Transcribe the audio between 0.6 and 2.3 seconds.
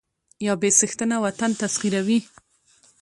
بې څښنته وطن تسخيروي